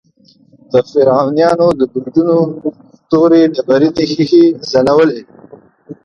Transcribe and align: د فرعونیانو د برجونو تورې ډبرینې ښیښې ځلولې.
د 0.71 0.73
فرعونیانو 0.89 1.67
د 1.79 1.81
برجونو 1.93 2.37
تورې 3.09 3.41
ډبرینې 3.55 4.05
ښیښې 4.11 4.45
ځلولې. 4.71 5.21